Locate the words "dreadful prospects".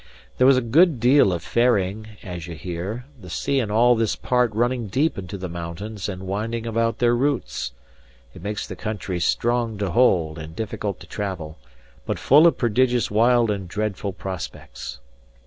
13.67-14.99